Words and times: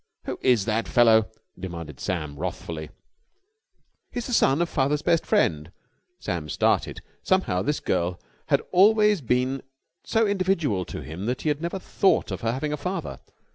"Who 0.23 0.39
is 0.41 0.65
that 0.65 0.87
fellow?" 0.87 1.29
demanded 1.59 1.99
Sam 1.99 2.39
wrathfully. 2.39 2.89
"He's 4.09 4.25
the 4.25 4.33
son 4.33 4.59
of 4.59 4.67
father's 4.67 5.03
best 5.03 5.27
friend." 5.27 5.71
Sam 6.17 6.49
started. 6.49 7.03
Somehow 7.21 7.61
this 7.61 7.79
girl 7.79 8.19
had 8.47 8.61
always 8.71 9.21
been 9.21 9.61
so 10.03 10.25
individual 10.25 10.85
to 10.85 11.03
him 11.03 11.27
that 11.27 11.43
he 11.43 11.49
had 11.49 11.61
never 11.61 11.77
thought 11.77 12.31
of 12.31 12.41
her 12.41 12.51
having 12.51 12.73
a 12.73 12.77
father. 12.77 13.19